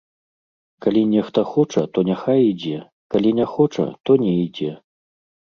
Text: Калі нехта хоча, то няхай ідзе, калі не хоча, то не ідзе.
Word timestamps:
Калі 0.85 1.01
нехта 1.15 1.43
хоча, 1.51 1.83
то 1.97 2.03
няхай 2.09 2.41
ідзе, 2.53 2.79
калі 3.17 3.29
не 3.41 3.45
хоча, 3.55 3.85
то 4.07 4.11
не 4.23 4.31
ідзе. 4.47 4.71